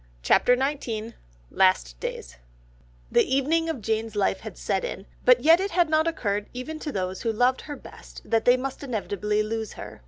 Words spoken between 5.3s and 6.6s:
yet it had not occurred